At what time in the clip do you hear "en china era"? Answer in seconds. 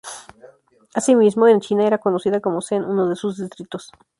1.47-1.99